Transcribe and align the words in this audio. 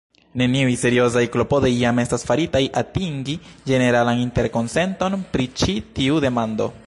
Neniuj 0.41 0.71
seriozaj 0.83 1.27
klopodoj 1.35 1.69
jam 1.81 2.01
estas 2.05 2.25
faritaj 2.29 2.63
atingi 2.83 3.37
ĝeneralan 3.71 4.25
interkonsenton 4.25 5.21
pri 5.35 5.51
ĉi 5.63 5.79
tiu 6.01 6.23
demando. 6.29 6.73